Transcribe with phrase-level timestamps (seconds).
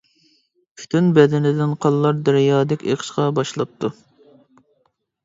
[0.79, 3.93] پۈتۈن بەدىنىدىن قانلار دەريادەك ئېقىشقا باشلاپتۇ.